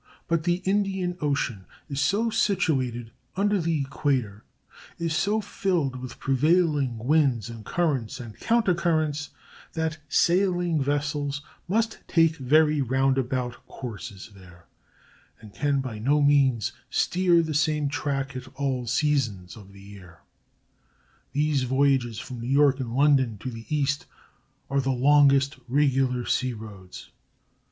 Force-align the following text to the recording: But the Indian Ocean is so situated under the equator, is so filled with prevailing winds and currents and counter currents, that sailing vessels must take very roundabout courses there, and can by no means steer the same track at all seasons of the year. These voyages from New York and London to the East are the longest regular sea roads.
But 0.27 0.45
the 0.45 0.63
Indian 0.65 1.15
Ocean 1.21 1.67
is 1.87 2.01
so 2.01 2.31
situated 2.31 3.11
under 3.35 3.61
the 3.61 3.81
equator, 3.81 4.43
is 4.97 5.15
so 5.15 5.41
filled 5.41 5.97
with 5.97 6.17
prevailing 6.17 6.97
winds 6.97 7.51
and 7.51 7.63
currents 7.63 8.19
and 8.19 8.35
counter 8.39 8.73
currents, 8.73 9.29
that 9.73 9.99
sailing 10.09 10.81
vessels 10.81 11.43
must 11.67 11.99
take 12.07 12.37
very 12.37 12.81
roundabout 12.81 13.57
courses 13.67 14.31
there, 14.33 14.65
and 15.39 15.53
can 15.53 15.81
by 15.81 15.99
no 15.99 16.19
means 16.19 16.71
steer 16.89 17.43
the 17.43 17.53
same 17.53 17.87
track 17.87 18.35
at 18.35 18.47
all 18.55 18.87
seasons 18.87 19.55
of 19.55 19.71
the 19.71 19.81
year. 19.83 20.21
These 21.31 21.61
voyages 21.61 22.17
from 22.17 22.39
New 22.41 22.47
York 22.49 22.79
and 22.79 22.95
London 22.95 23.37
to 23.37 23.51
the 23.51 23.67
East 23.69 24.07
are 24.67 24.81
the 24.81 24.89
longest 24.89 25.59
regular 25.67 26.25
sea 26.25 26.53
roads. 26.53 27.11